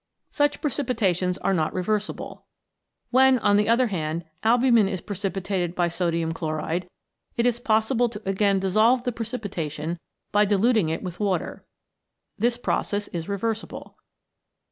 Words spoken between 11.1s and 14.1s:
water. This process is reversible.